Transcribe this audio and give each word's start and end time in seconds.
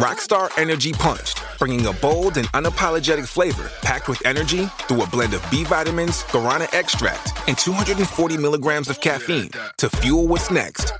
Rockstar 0.00 0.50
Energy 0.58 0.92
Punched, 0.92 1.42
bringing 1.60 1.86
a 1.86 1.92
bold 1.92 2.36
and 2.36 2.48
unapologetic 2.48 3.26
flavor 3.26 3.70
packed 3.82 4.08
with 4.08 4.20
energy 4.26 4.66
through 4.86 5.02
a 5.02 5.06
blend 5.06 5.34
of 5.34 5.42
B 5.52 5.62
vitamins, 5.62 6.24
guarana 6.32 6.68
extract, 6.74 7.32
and 7.48 7.56
240 7.56 8.36
milligrams 8.38 8.88
of 8.88 9.00
caffeine 9.00 9.50
to 9.78 9.88
fuel 9.88 10.26
what's 10.26 10.50
next. 10.50 10.92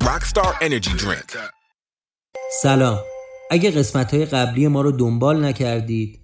Rockstar 0.00 0.54
Energy 0.62 0.94
Drink. 0.96 1.36
سلام 2.62 2.98
اگه 3.50 3.70
قسمت 3.70 4.14
های 4.14 4.24
قبلی 4.24 4.68
ما 4.68 4.80
رو 4.80 4.92
دنبال 4.92 5.44
نکردید 5.44 6.20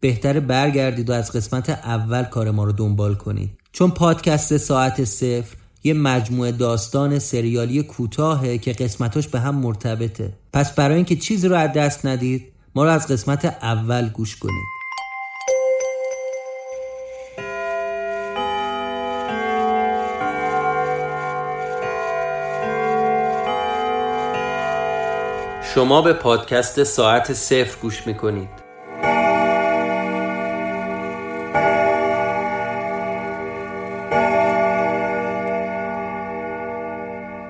بهتره 0.00 0.40
برگردید 0.40 1.10
و 1.10 1.12
از 1.12 1.32
قسمت 1.32 1.70
اول 1.70 2.24
کار 2.24 2.50
ما 2.50 2.64
رو 2.64 2.72
دنبال 2.72 3.14
کنید 3.14 3.50
چون 3.72 3.90
پادکست 3.90 4.56
ساعت 4.56 5.04
صفر 5.04 5.56
یه 5.85 5.93
مجموعه 5.93 6.51
داستان 6.51 7.19
سریالی 7.19 7.83
کوتاهه 7.83 8.57
که 8.57 8.73
قسمتاش 8.73 9.27
به 9.27 9.39
هم 9.39 9.55
مرتبطه. 9.55 10.33
پس 10.53 10.75
برای 10.75 10.95
اینکه 10.95 11.15
چیزی 11.15 11.47
رو 11.47 11.55
از 11.55 11.73
دست 11.73 12.05
ندید 12.05 12.51
ما 12.75 12.83
رو 12.83 12.89
از 12.89 13.07
قسمت 13.07 13.45
اول 13.45 14.09
گوش 14.09 14.35
کنید. 14.35 14.65
شما 25.75 26.01
به 26.01 26.13
پادکست 26.13 26.83
ساعت 26.83 27.33
صفر 27.33 27.77
گوش 27.81 28.07
می‌کنید. 28.07 28.64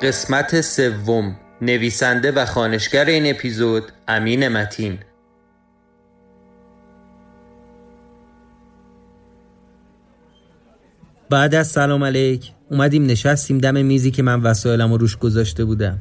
قسمت 0.06 0.62
سوم. 0.62 1.36
نویسنده 1.62 2.32
و 2.32 2.46
خانشگر 2.46 3.06
این 3.06 3.30
اپیزود 3.36 3.84
امین 4.08 4.48
متین. 4.48 4.98
بعد 11.30 11.56
از 11.56 11.68
سلام 11.68 12.04
علیک 12.04 12.52
اومدیم 12.72 13.06
نشستیم 13.06 13.58
دم 13.58 13.86
میزی 13.86 14.12
که 14.12 14.24
من 14.24 14.42
وسایلم 14.42 14.92
رو 14.92 14.98
روش 14.98 15.18
گذاشته 15.18 15.66
بودم. 15.66 15.98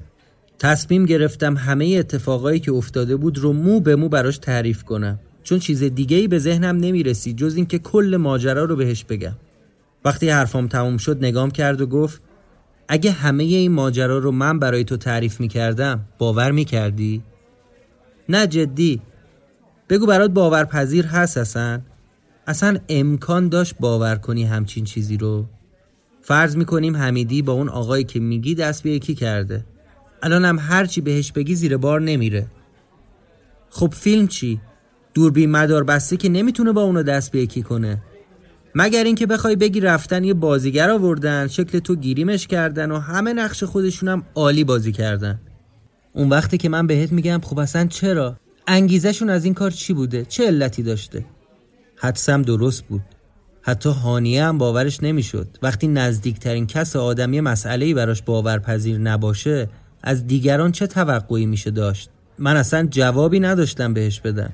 تصمیم 0.58 1.06
گرفتم 1.06 1.56
همه 1.56 1.96
اتفاقایی 1.98 2.60
که 2.60 2.72
افتاده 2.72 3.16
بود 3.16 3.38
رو 3.38 3.52
مو 3.52 3.80
به 3.80 3.96
مو 3.96 4.08
براش 4.08 4.38
تعریف 4.38 4.82
کنم. 4.82 5.18
چون 5.42 5.58
چیز 5.58 5.82
دیگه 5.82 6.16
ای 6.16 6.28
به 6.28 6.38
ذهنم 6.38 6.76
نمی‌رسید 6.76 7.36
جز 7.36 7.56
اینکه 7.56 7.78
کل 7.78 8.16
ماجرا 8.20 8.64
رو 8.64 8.76
بهش 8.76 9.04
بگم. 9.04 9.36
وقتی 10.04 10.28
حرفام 10.28 10.68
تموم 10.68 10.96
شد 10.96 11.18
نگام 11.24 11.50
کرد 11.50 11.80
و 11.80 11.86
گفت 11.86 12.23
اگه 12.88 13.10
همه 13.10 13.44
این 13.44 13.72
ماجرا 13.72 14.18
رو 14.18 14.30
من 14.30 14.58
برای 14.58 14.84
تو 14.84 14.96
تعریف 14.96 15.40
می‌کردم 15.40 16.04
باور 16.18 16.50
می‌کردی؟ 16.50 17.22
نه 18.28 18.46
جدی. 18.46 19.02
بگو 19.88 20.06
برات 20.06 20.30
باورپذیر 20.30 21.06
هست 21.06 21.38
اصلا 21.38 21.80
اصلا 22.46 22.76
امکان 22.88 23.48
داشت 23.48 23.74
باور 23.80 24.16
کنی 24.16 24.44
همچین 24.44 24.84
چیزی 24.84 25.16
رو. 25.16 25.46
فرض 26.22 26.56
می‌کنیم 26.56 26.96
حمیدی 26.96 27.42
با 27.42 27.52
اون 27.52 27.68
آقایی 27.68 28.04
که 28.04 28.20
میگی 28.20 28.54
دست 28.54 28.82
به 28.82 28.90
یکی 28.90 29.14
کرده. 29.14 29.64
الانم 30.22 30.58
هرچی 30.58 31.00
بهش 31.00 31.32
بگی 31.32 31.54
زیر 31.54 31.76
بار 31.76 32.00
نمیره. 32.00 32.46
خب 33.70 33.94
فیلم 33.96 34.26
چی؟ 34.26 34.60
دوربین 35.14 35.50
مدار 35.50 35.84
بسته 35.84 36.16
که 36.16 36.28
نمی‌تونه 36.28 36.72
با 36.72 36.82
اونو 36.82 37.02
دست 37.02 37.32
به 37.32 37.38
یکی 37.40 37.62
کنه. 37.62 38.02
مگر 38.74 39.04
اینکه 39.04 39.26
بخوای 39.26 39.56
بگی 39.56 39.80
رفتن 39.80 40.24
یه 40.24 40.34
بازیگر 40.34 40.90
آوردن 40.90 41.46
شکل 41.46 41.78
تو 41.78 41.96
گیریمش 41.96 42.46
کردن 42.46 42.90
و 42.90 42.98
همه 42.98 43.32
نقش 43.32 43.64
خودشونم 43.64 44.22
عالی 44.34 44.64
بازی 44.64 44.92
کردن. 44.92 45.40
اون 46.12 46.28
وقتی 46.28 46.58
که 46.58 46.68
من 46.68 46.86
بهت 46.86 47.12
میگم 47.12 47.40
خب 47.44 47.58
اصلا 47.58 47.86
چرا؟ 47.86 48.36
انگیزشون 48.66 49.30
از 49.30 49.44
این 49.44 49.54
کار 49.54 49.70
چی 49.70 49.92
بوده؟ 49.92 50.24
چه 50.24 50.46
علتی 50.46 50.82
داشته؟ 50.82 51.24
حدسم 51.96 52.42
درست 52.42 52.84
بود. 52.84 53.02
حتی 53.62 53.88
هانیه 53.90 54.44
هم 54.44 54.58
باورش 54.58 55.02
نمی‌شد. 55.02 55.48
وقتی 55.62 55.88
نزدیکترین 55.88 56.66
کس 56.66 56.96
آدمی 56.96 57.40
مسئله‌ای 57.40 57.94
براش 57.94 58.22
باورپذیر 58.22 58.98
نباشه 58.98 59.68
از 60.02 60.26
دیگران 60.26 60.72
چه 60.72 60.86
توقعی 60.86 61.46
میشه 61.46 61.70
داشت؟ 61.70 62.10
من 62.38 62.56
اصلا 62.56 62.86
جوابی 62.90 63.40
نداشتم 63.40 63.94
بهش 63.94 64.20
بدم. 64.20 64.52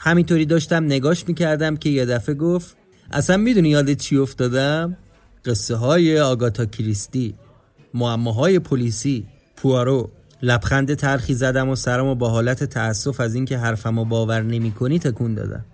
همینطوری 0.00 0.46
داشتم 0.46 0.84
نگاش 0.84 1.28
می‌کردم 1.28 1.76
که 1.76 1.90
یه 1.90 2.06
دفعه 2.06 2.34
گفت 2.34 2.76
اصلا 3.12 3.36
می‌دونی 3.36 3.68
یاد 3.68 3.92
چی 3.92 4.16
افتادم؟ 4.16 4.96
قصه 5.44 5.76
های 5.76 6.20
آگاتا 6.20 6.66
کریستی 6.66 7.34
معماهای 7.94 8.58
پلیسی 8.58 9.26
پوارو 9.56 10.10
لبخند 10.42 10.94
ترخی 10.94 11.34
زدم 11.34 11.68
و 11.68 11.74
سرم 11.74 12.06
و 12.06 12.14
با 12.14 12.28
حالت 12.28 12.64
تأسف 12.64 13.20
از 13.20 13.34
اینکه 13.34 13.58
حرفم 13.58 13.98
رو 13.98 14.04
باور 14.04 14.42
نمی 14.42 14.72
کنی 14.72 14.98
تکون 14.98 15.34
دادم. 15.34 15.64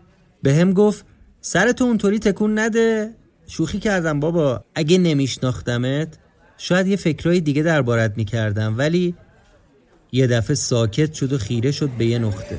به 0.43 0.55
هم 0.55 0.73
گفت 0.73 1.05
سرتو 1.41 1.85
اونطوری 1.85 2.19
تکون 2.19 2.59
نده. 2.59 3.15
شوخی 3.47 3.79
کردم 3.79 4.21
بابا 4.21 4.65
اگه 4.75 4.99
نمیشناختمت 4.99 6.19
شاید 6.59 6.87
یه 6.87 6.97
فکرای 6.97 7.41
دیگه 7.41 7.63
دربارت 7.63 8.17
می‌کردم 8.17 8.79
ولی 8.79 9.15
یه 10.13 10.27
دفعه 10.27 10.55
ساکت 10.55 11.13
شد 11.13 11.33
و 11.33 11.39
خیره 11.39 11.71
شد 11.71 11.91
به 11.99 12.07
یه 12.07 12.19
نقطه. 12.19 12.59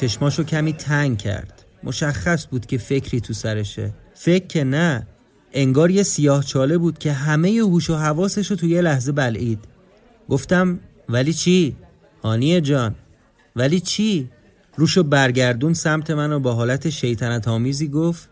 چشماشو 0.00 0.44
کمی 0.44 0.72
تنگ 0.72 1.18
کرد 1.18 1.64
مشخص 1.84 2.46
بود 2.50 2.66
که 2.66 2.78
فکری 2.78 3.20
تو 3.20 3.32
سرشه 3.32 3.92
فکر 4.14 4.46
که 4.46 4.64
نه 4.64 5.06
انگار 5.52 5.90
یه 5.90 6.02
سیاه 6.02 6.44
چاله 6.44 6.78
بود 6.78 6.98
که 6.98 7.12
همه 7.12 7.48
هوش 7.48 7.90
و 7.90 7.94
حواسش 7.94 8.48
تو 8.48 8.66
یه 8.66 8.80
لحظه 8.80 9.12
بلعید 9.12 9.58
گفتم 10.28 10.80
ولی 11.08 11.32
چی؟ 11.32 11.76
هانیه 12.22 12.60
جان 12.60 12.94
ولی 13.56 13.80
چی؟ 13.80 14.30
روشو 14.76 15.02
برگردون 15.02 15.74
سمت 15.74 16.10
من 16.10 16.32
و 16.32 16.40
با 16.40 16.54
حالت 16.54 16.90
شیطنت 16.90 17.48
آمیزی 17.48 17.88
گفت 17.88 18.30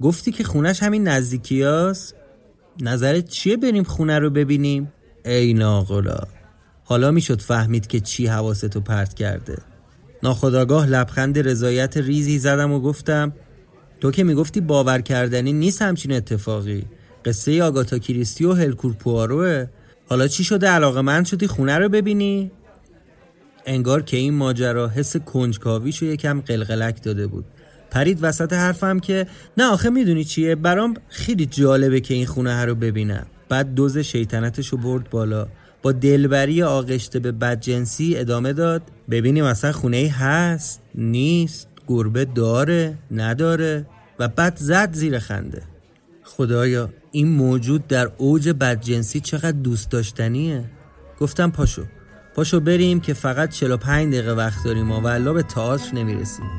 گفتی 0.00 0.32
که 0.32 0.44
خونش 0.44 0.82
همین 0.82 1.08
نزدیکی 1.08 1.62
هست؟ 1.62 2.14
نظرت 2.80 3.28
چیه 3.28 3.56
بریم 3.56 3.84
خونه 3.84 4.18
رو 4.18 4.30
ببینیم؟ 4.30 4.92
ای 5.24 5.54
ناغلا 5.54 6.20
حالا 6.84 7.10
می‌شد 7.10 7.40
فهمید 7.40 7.86
که 7.86 8.00
چی 8.00 8.26
حواستو 8.26 8.80
پرت 8.80 9.14
کرده 9.14 9.71
ناخداگاه 10.22 10.86
لبخند 10.86 11.38
رضایت 11.38 11.96
ریزی 11.96 12.38
زدم 12.38 12.72
و 12.72 12.80
گفتم 12.80 13.32
تو 14.00 14.10
که 14.10 14.24
می‌گفتی 14.24 14.60
باور 14.60 15.00
کردنی 15.00 15.52
نیست 15.52 15.82
همچین 15.82 16.12
اتفاقی. 16.12 16.84
قصه 17.24 17.62
آگاتا 17.62 17.98
کریستی 17.98 18.44
و 18.44 18.52
هلکور 18.52 18.92
پواروه 18.92 19.66
حالا 20.08 20.28
چی 20.28 20.44
شده؟ 20.44 20.68
علاقه 20.68 21.00
من 21.00 21.24
شدی 21.24 21.46
خونه 21.46 21.78
رو 21.78 21.88
ببینی؟ 21.88 22.50
انگار 23.66 24.02
که 24.02 24.16
این 24.16 24.34
ماجرا 24.34 24.88
حس 24.88 25.16
کنجکاویشو 25.16 26.04
یکم 26.04 26.40
قلقلک 26.40 27.02
داده 27.02 27.26
بود. 27.26 27.44
پرید 27.90 28.18
وسط 28.22 28.52
حرفم 28.52 29.00
که 29.00 29.26
نه 29.56 29.64
آخه 29.64 29.90
می‌دونی 29.90 30.24
چیه؟ 30.24 30.54
برام 30.54 30.94
خیلی 31.08 31.46
جالبه 31.46 32.00
که 32.00 32.14
این 32.14 32.26
خونه 32.26 32.64
رو 32.64 32.74
ببینم. 32.74 33.26
بعد 33.48 33.74
دوز 33.74 33.98
شیطنتشو 33.98 34.76
برد 34.76 35.10
بالا. 35.10 35.48
با 35.82 35.92
دلبری 35.92 36.62
آغشته 36.62 37.18
به 37.18 37.32
بدجنسی 37.32 38.16
ادامه 38.16 38.52
داد. 38.52 38.82
ببینیم 39.10 39.44
اصلا 39.44 39.72
خونه 39.72 39.96
ای 39.96 40.06
هست 40.06 40.80
نیست 40.94 41.68
گربه 41.86 42.24
داره 42.24 42.98
نداره 43.10 43.86
و 44.18 44.28
بعد 44.28 44.56
زد 44.56 44.92
زیر 44.92 45.18
خنده. 45.18 45.62
خدایا 46.24 46.90
این 47.12 47.28
موجود 47.28 47.86
در 47.86 48.10
اوج 48.18 48.48
بدجنسی 48.48 49.20
چقدر 49.20 49.58
دوست 49.58 49.90
داشتنیه؟ 49.90 50.70
گفتم 51.20 51.50
پاشو 51.50 51.82
پاشو 52.34 52.60
بریم 52.60 53.00
که 53.00 53.14
فقط 53.14 53.50
45 53.50 54.14
دقیقه 54.14 54.32
وقت 54.32 54.64
داریم 54.64 54.90
و 54.90 55.00
والا 55.00 55.32
به 55.32 55.42
تئاتر 55.42 55.94
نمی‌رسیم. 55.94 56.50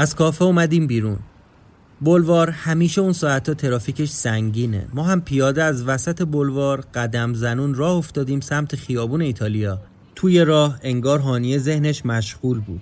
از 0.00 0.14
کافه 0.14 0.44
اومدیم 0.44 0.86
بیرون. 0.86 1.18
بلوار 2.00 2.50
همیشه 2.50 3.00
اون 3.00 3.12
ساعتا 3.12 3.54
ترافیکش 3.54 4.08
سنگینه. 4.08 4.86
ما 4.94 5.02
هم 5.02 5.20
پیاده 5.20 5.64
از 5.64 5.84
وسط 5.84 6.22
بلوار 6.22 6.84
قدم 6.94 7.34
زنون 7.34 7.74
راه 7.74 7.96
افتادیم 7.96 8.40
سمت 8.40 8.76
خیابون 8.76 9.20
ایتالیا. 9.20 9.80
توی 10.14 10.44
راه 10.44 10.78
انگار 10.82 11.18
هانیه 11.18 11.58
ذهنش 11.58 12.06
مشغول 12.06 12.60
بود. 12.60 12.80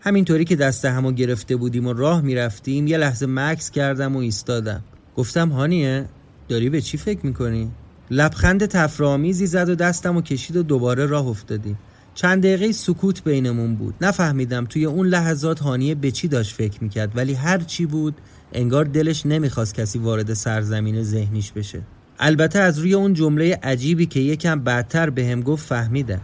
همینطوری 0.00 0.44
که 0.44 0.56
دست 0.56 0.84
همو 0.84 1.12
گرفته 1.12 1.56
بودیم 1.56 1.86
و 1.86 1.92
راه 1.92 2.20
می‌رفتیم 2.20 2.86
یه 2.86 2.96
لحظه 2.96 3.26
مکس 3.26 3.70
کردم 3.70 4.16
و 4.16 4.18
ایستادم. 4.18 4.84
گفتم 5.16 5.48
هانیه 5.48 6.08
داری 6.48 6.70
به 6.70 6.80
چی 6.80 6.96
فکر 6.96 7.26
می‌کنی؟ 7.26 7.70
لبخند 8.10 8.66
تفرامیزی 8.66 9.46
زد 9.46 9.68
و 9.68 9.74
دستم 9.74 10.16
و 10.16 10.22
کشید 10.22 10.56
و 10.56 10.62
دوباره 10.62 11.06
راه 11.06 11.26
افتادیم. 11.26 11.78
چند 12.18 12.42
دقیقه 12.42 12.72
سکوت 12.72 13.24
بینمون 13.24 13.74
بود 13.74 13.94
نفهمیدم 14.00 14.64
توی 14.64 14.84
اون 14.84 15.06
لحظات 15.06 15.60
هانیه 15.60 15.94
به 15.94 16.10
چی 16.10 16.28
داشت 16.28 16.54
فکر 16.54 16.82
می‌کرد 16.82 17.16
ولی 17.16 17.34
هر 17.34 17.58
چی 17.58 17.86
بود 17.86 18.14
انگار 18.52 18.84
دلش 18.84 19.26
نمی‌خواست 19.26 19.74
کسی 19.74 19.98
وارد 19.98 20.34
سرزمین 20.34 21.02
ذهنیش 21.02 21.52
بشه 21.52 21.82
البته 22.18 22.58
از 22.58 22.78
روی 22.78 22.94
اون 22.94 23.14
جمله 23.14 23.58
عجیبی 23.62 24.06
که 24.06 24.20
یکم 24.20 24.60
بعدتر 24.60 25.10
به 25.10 25.26
هم 25.26 25.40
گفت 25.40 25.66
فهمیدم 25.66 26.20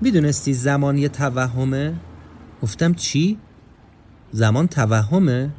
می‌دونستی 0.00 0.54
زمان 0.54 0.98
یه 0.98 1.08
توهمه؟ 1.08 1.94
گفتم 2.62 2.94
چی؟ 2.94 3.38
زمان 4.32 4.68
توهمه؟ 4.68 5.50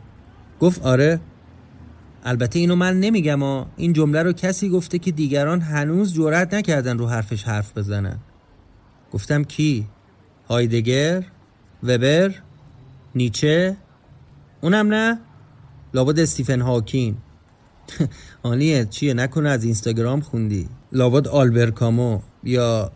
گفت 0.60 0.82
آره 0.82 1.20
البته 2.24 2.60
اینو 2.60 2.76
من 2.76 3.00
نمیگم 3.00 3.44
ها 3.44 3.68
این 3.78 3.94
جمله 3.94 4.24
رو 4.24 4.34
کسی 4.34 4.70
گفته 4.70 5.00
که 5.00 5.12
دیگران 5.12 5.62
هنوز 5.62 6.14
جرأت 6.14 6.54
نکردن 6.54 6.98
رو 6.98 7.08
حرفش 7.08 7.44
حرف 7.44 7.78
بزنن 7.78 8.20
گفتم 9.12 9.44
کی؟ 9.44 9.88
هایدگر؟ 10.50 11.24
وبر؟ 11.84 12.36
نیچه؟ 13.16 13.78
اونم 14.62 14.94
نه؟ 14.94 15.20
لابد 15.94 16.20
استیفن 16.20 16.62
هاکین 16.62 17.18
آنیه 18.44 18.86
چیه 18.86 19.14
نکنه 19.14 19.50
از 19.50 19.64
اینستاگرام 19.64 20.22
خوندی 20.22 20.70
لابد 20.92 21.28
آلبر 21.28 21.72
کامو 21.72 22.20
یا 22.44 22.92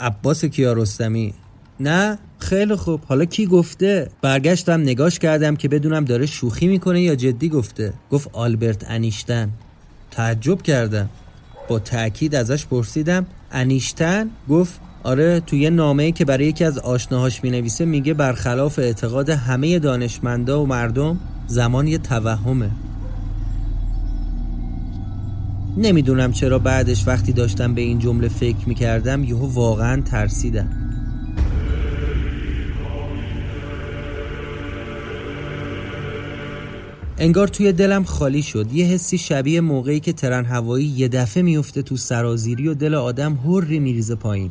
عباس 0.00 0.44
کیارستمی 0.44 1.34
نه 1.80 2.18
خیلی 2.38 2.76
خوب 2.76 3.00
حالا 3.04 3.24
کی 3.24 3.46
گفته 3.46 4.10
برگشتم 4.22 4.80
نگاش 4.80 5.18
کردم 5.18 5.56
که 5.56 5.68
بدونم 5.68 6.04
داره 6.04 6.26
شوخی 6.26 6.66
می‌کنه 6.66 7.02
یا 7.02 7.14
جدی 7.14 7.48
گفته 7.48 7.92
گفت 8.10 8.30
آلبرت 8.32 8.90
انیشتن 8.90 9.50
تعجب 10.10 10.62
کردم 10.62 11.08
با 11.68 11.78
تاکید 11.78 12.34
ازش 12.34 12.66
پرسیدم 12.66 13.26
انیشتن 13.52 14.30
گفت 14.48 14.80
آره 15.04 15.40
توی 15.40 15.60
یه 15.60 15.70
نامه‌ای 15.70 16.12
که 16.12 16.24
برای 16.24 16.46
یکی 16.46 16.64
از 16.64 16.78
آشناهاش 16.78 17.44
می‌نویسه 17.44 17.84
میگه 17.84 18.14
برخلاف 18.14 18.78
اعتقاد 18.78 19.30
همه 19.30 19.78
دانشمندا 19.78 20.62
و 20.62 20.66
مردم 20.66 21.18
زمان 21.46 21.86
یه 21.86 21.98
توهمه. 21.98 22.70
نمی‌دونم 25.76 26.32
چرا 26.32 26.58
بعدش 26.58 27.08
وقتی 27.08 27.32
داشتم 27.32 27.74
به 27.74 27.80
این 27.80 27.98
جمله 27.98 28.28
فکر 28.28 28.68
می‌کردم 28.68 29.24
یهو 29.24 29.46
واقعا 29.46 30.02
ترسیدم. 30.02 30.68
انگار 37.18 37.48
توی 37.48 37.72
دلم 37.72 38.04
خالی 38.04 38.42
شد. 38.42 38.72
یه 38.72 38.86
حسی 38.86 39.18
شبیه 39.18 39.60
موقعی 39.60 40.00
که 40.00 40.12
ترن 40.12 40.44
هوایی 40.44 40.86
یه 40.86 41.08
دفعه 41.08 41.42
میفته 41.42 41.82
تو 41.82 41.96
سرازیری 41.96 42.68
و 42.68 42.74
دل 42.74 42.94
آدم 42.94 43.34
هری 43.34 43.78
میریزه 43.78 44.14
پایین. 44.14 44.50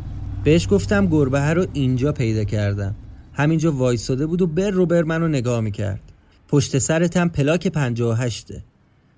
بهش 0.43 0.67
گفتم 0.71 1.07
گربه 1.07 1.53
رو 1.53 1.65
اینجا 1.73 2.11
پیدا 2.11 2.43
کردم. 2.43 2.95
همینجا 3.33 3.71
وایساده 3.71 4.25
بود 4.25 4.41
و 4.41 4.47
بر 4.47 4.69
رو 4.69 4.85
بر 4.85 5.03
منو 5.03 5.27
نگاه 5.27 5.61
می‌کرد. 5.61 6.01
پشت 6.47 6.77
سرتم 6.77 7.27
پلاک 7.27 7.67
58 7.67 8.47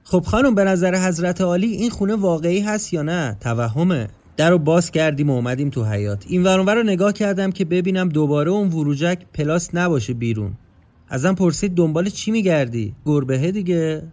خب 0.04 0.24
خانم 0.28 0.56
به 0.56 0.64
نظر 0.64 1.08
حضرت 1.08 1.42
عالی 1.42 1.68
این 1.68 1.90
خونه 1.90 2.16
واقعی 2.16 2.60
هست 2.60 2.94
یا 2.94 3.02
نه؟ 3.02 3.38
توهمه. 3.40 4.08
در 4.38 4.50
رو 4.50 4.58
باز 4.58 4.92
کردیم 4.92 5.30
و 5.30 5.34
اومدیم 5.34 5.70
تو 5.70 5.86
حیات 5.86 6.26
این 6.28 6.44
ورانور 6.44 6.76
رو 6.76 6.84
نگاه 6.84 7.14
کردم 7.14 7.52
که 7.52 7.66
ببینم 7.66 8.10
دوباره 8.10 8.52
اون 8.52 8.68
وروجک 8.68 9.20
پلاس 9.34 9.70
نباشه 9.74 10.14
بیرون. 10.14 10.54
ازم 11.10 11.36
پرسید 11.36 11.76
دنبال 11.76 12.10
چی 12.10 12.32
میگردی؟ 12.32 12.96
گربه 13.06 13.52
دیگه. 13.52 14.04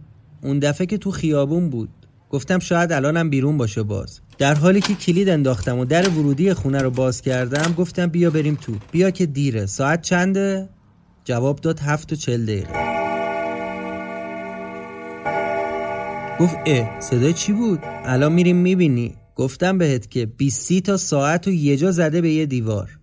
اون 0.43 0.59
دفعه 0.59 0.87
که 0.87 0.97
تو 0.97 1.11
خیابون 1.11 1.69
بود. 1.69 1.89
گفتم 2.31 2.59
شاید 2.59 2.91
الانم 2.91 3.29
بیرون 3.29 3.57
باشه 3.57 3.83
باز. 3.83 4.19
در 4.37 4.53
حالی 4.53 4.81
که 4.81 4.93
کلید 4.93 5.29
انداختم 5.29 5.79
و 5.79 5.85
در 5.85 6.09
ورودی 6.09 6.53
خونه 6.53 6.81
رو 6.81 6.89
باز 6.91 7.21
کردم 7.21 7.73
گفتم 7.73 8.07
بیا 8.07 8.29
بریم 8.29 8.55
تو. 8.55 8.73
بیا 8.91 9.11
که 9.11 9.25
دیره. 9.25 9.65
ساعت 9.65 10.01
چنده؟ 10.01 10.69
جواب 11.25 11.59
داد 11.59 11.79
هفت 11.79 12.13
و 12.13 12.15
چل 12.15 12.45
دقیقه. 12.45 12.91
گفت 16.39 16.55
اه 16.65 16.99
صدای 16.99 17.33
چی 17.33 17.53
بود؟ 17.53 17.79
الان 17.83 18.33
میریم 18.33 18.57
می‌بینی. 18.57 19.15
گفتم 19.35 19.77
بهت 19.77 20.11
که 20.11 20.25
20 20.25 20.79
تا 20.79 20.97
ساعت 20.97 21.47
و 21.47 21.51
یه 21.51 21.77
جا 21.77 21.91
زده 21.91 22.21
به 22.21 22.31
یه 22.31 22.45
دیوار. 22.45 22.99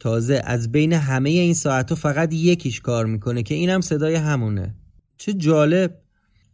تازه 0.00 0.42
از 0.44 0.72
بین 0.72 0.92
همه 0.92 1.30
این 1.30 1.54
ساعت 1.54 1.94
فقط 1.94 2.32
یکیش 2.32 2.80
کار 2.80 3.06
می‌کنه 3.06 3.42
که 3.42 3.54
اینم 3.54 3.80
صدای 3.80 4.14
همونه. 4.14 4.74
چه 5.18 5.32
جالب. 5.32 5.94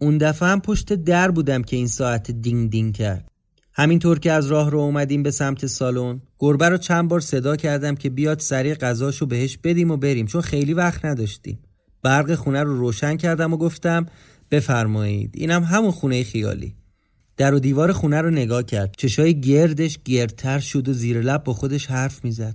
اون 0.05 0.19
دفعه 0.19 0.49
هم 0.49 0.61
پشت 0.61 0.93
در 0.93 1.31
بودم 1.31 1.63
که 1.63 1.77
این 1.77 1.87
ساعت 1.87 2.31
دینگ 2.31 2.71
دینگ 2.71 2.97
کرد. 2.97 3.29
همینطور 3.73 4.19
که 4.19 4.33
از 4.33 4.47
راه 4.47 4.71
رو 4.71 4.79
اومدیم 4.79 5.23
به 5.23 5.31
سمت 5.31 5.67
سالن 5.67 6.21
گربه 6.39 6.69
رو 6.69 6.77
چند 6.77 7.09
بار 7.09 7.21
صدا 7.21 7.57
کردم 7.57 7.95
که 7.95 8.11
بیاد 8.11 8.41
سریع 8.41 8.75
غذاشو 8.75 9.27
بهش 9.27 9.59
بدیم 9.65 9.91
و 9.91 9.97
بریم 9.97 10.27
چون 10.27 10.41
خیلی 10.41 10.75
وقت 10.75 11.05
نداشتیم. 11.05 11.59
برق 12.03 12.35
خونه 12.35 12.63
رو 12.63 12.79
روشن 12.79 13.17
کردم 13.17 13.53
و 13.53 13.57
گفتم 13.57 14.07
بفرمایید 14.51 15.31
اینم 15.35 15.63
همون 15.63 15.91
خونه 15.91 16.25
خیالی. 16.25 16.75
در 17.37 17.55
و 17.55 17.59
دیوار 17.59 17.93
خونه 17.93 18.21
رو 18.21 18.31
نگاه 18.31 18.63
کرد. 18.63 18.95
چشای 18.99 19.41
گردش 19.41 19.99
گردتر 20.05 20.59
شد 20.59 20.89
و 20.89 20.93
زیر 20.93 21.21
لب 21.21 21.45
با 21.45 21.53
خودش 21.53 21.87
حرف 21.87 22.25
می‌زد. 22.25 22.55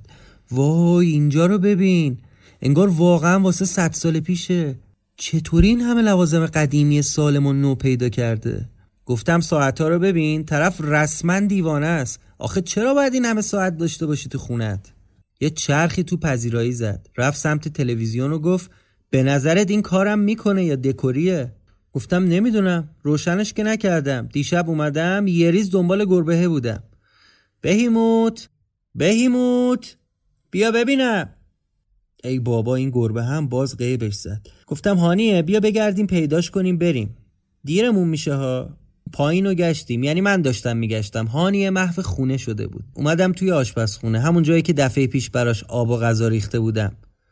وای 0.52 1.08
اینجا 1.08 1.46
رو 1.46 1.58
ببین. 1.58 2.18
انگار 2.62 2.88
واقعا 2.88 3.40
واسه 3.40 3.66
صد 3.66 3.94
سال 3.94 4.20
پیشه. 4.20 4.76
چطوری 5.22 5.68
این 5.68 5.82
همه 5.82 6.02
لوازم 6.02 6.46
قدیمی 6.46 7.02
سالم 7.02 7.46
و 7.46 7.54
نو 7.54 7.76
پیدا 7.76 8.10
کرده؟ 8.10 8.66
گفتم 9.06 9.40
ساعت 9.40 9.82
ها 9.82 9.88
رو 9.88 10.00
ببین 10.00 10.46
طرف 10.46 10.82
رسما 10.82 11.40
دیوانه 11.40 11.86
است. 11.86 12.20
آخه 12.38 12.62
چرا 12.62 12.94
باید 12.94 13.14
این 13.14 13.26
همه 13.26 13.42
ساعت 13.42 13.78
داشته 13.78 14.06
باشی 14.06 14.30
تو 14.30 14.38
خونت؟ 14.38 14.94
یه 15.40 15.50
چرخی 15.50 16.04
تو 16.04 16.18
پذیرایی 16.18 16.72
زد. 16.72 17.08
رفت 17.18 17.38
سمت 17.38 17.68
تلویزیون 17.68 18.32
و 18.32 18.40
گفت 18.40 18.72
به 19.10 19.24
نظرت 19.24 19.72
این 19.72 19.82
کارم 19.82 20.20
می‌کنه 20.20 20.66
یا 20.66 20.76
دکوریه؟ 20.76 21.52
گفتم 21.94 22.24
نمی‌دونم. 22.24 22.90
روشنش 23.04 23.54
که 23.54 23.64
نکردم. 23.64 24.30
دیشب 24.34 24.70
اومدم 24.70 25.28
یه 25.28 25.52
ریز 25.52 25.72
دنبال 25.72 26.06
گربهه 26.06 26.48
بودم. 26.48 26.84
بهیموت 27.62 28.50
بهیموت 28.96 29.96
بیا 30.52 30.72
ببینم. 30.72 31.30
ای 32.24 32.40
بابا 32.40 32.76
این 32.76 32.90
گربه 32.90 33.24
هم 33.24 33.48
باز 33.48 33.78
غیبش 33.78 34.14
زد. 34.14 34.48
گفتم 34.68 34.98
هانیه 34.98 35.42
بیا 35.42 35.60
بگردیم 35.60 36.08
پیداش 36.08 36.52
کنیم 36.52 36.78
بریم. 36.78 37.18
دیرمون 37.64 38.08
میشه 38.08 38.34
ها؟ 38.34 38.70
پایین 39.14 39.46
رو 39.46 39.54
گشتیم. 39.54 40.04
یعنی 40.04 40.22
من 40.22 40.42
داشتم 40.42 40.78
میگشتم. 40.78 41.26
هانیه 41.26 41.70
محو 41.70 42.02
خونه 42.02 42.38
شده 42.38 42.68
بود. 42.68 42.84
اومدم 42.94 43.32
توی 43.32 43.52
آشپزخونه. 43.52 44.20
همون 44.20 44.44
جایی 44.44 44.62
که 44.62 44.74
دفعه 44.74 45.08
پیش 45.08 45.30
براش 45.30 45.64
آب 45.64 45.90
و 45.90 45.98
غذا 45.98 46.28
ریخته 46.28 46.60
بودم. 46.60 46.92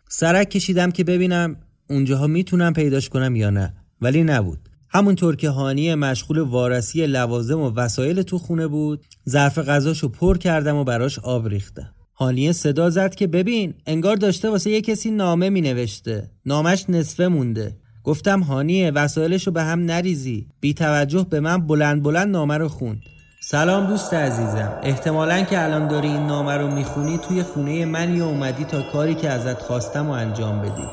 سرک 0.10 0.50
کشیدم 0.50 0.92
که 0.92 1.04
ببینم 1.04 1.56
اونجاها 1.90 2.28
می‌تونم 2.28 2.74
پیداش 2.74 3.10
کنم 3.10 3.36
یا 3.36 3.50
نه. 3.50 3.74
ولی 4.02 4.24
نبود. 4.24 4.60
همونطور 4.90 5.36
که 5.36 5.50
هانیه 5.50 5.96
مشغول 5.96 6.40
وارسی 6.40 7.08
لوازم 7.08 7.60
و 7.60 7.72
وسایل 7.72 8.22
تو 8.22 8.38
خونه 8.38 8.68
بود 8.68 9.06
ظرف 9.30 9.58
غذاشو 9.58 10.10
پر 10.10 10.38
کردم 10.38 10.76
و 10.76 10.84
براش 10.84 11.20
آب 11.20 11.48
ریختم. 11.48 11.94
هانیه 12.20 12.52
صدا 12.52 12.90
زد 12.90 13.16
که 13.16 13.28
ببین 13.28 13.74
انگار 13.86 14.16
داشته 14.16 14.50
واسه 14.50 14.72
یه 14.72 14.82
کسی 14.82 15.12
نامه 15.12 15.50
می 15.50 15.62
نوشته 15.62 16.32
نامش 16.46 16.86
نصفه 16.90 17.28
مونده. 17.28 17.76
گفتم 18.04 18.40
هانیه 18.40 18.92
وسایلشو 18.92 19.52
به 19.52 19.64
هم 19.64 19.86
نریزی. 19.86 20.48
بی 20.60 20.74
توجه 20.74 21.28
به 21.30 21.40
من 21.40 21.68
بلند 21.68 22.04
بلند 22.04 22.32
نامه 22.32 22.58
رو 22.58 22.68
خوند. 22.68 23.02
سلام 23.44 23.88
دوست 23.88 24.14
عزیزم. 24.14 24.80
احتمالا 24.84 25.44
که 25.44 25.64
الان 25.64 25.88
داری 25.88 26.08
این 26.08 26.28
نامه 26.28 26.54
رو 26.54 26.76
می‌خونی 26.76 27.18
توی 27.18 27.44
خونه 27.44 27.86
من 27.86 28.16
یا 28.16 28.28
اومدی 28.28 28.64
تا 28.64 28.82
کاری 28.82 29.16
که 29.16 29.30
ازت 29.30 29.62
خواستم 29.62 30.08
و 30.08 30.12
انجام 30.12 30.62
بدی. 30.62 30.88